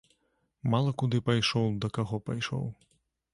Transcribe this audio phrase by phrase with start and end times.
[0.73, 2.65] Мала куды пайшоў, да каго пайшоў.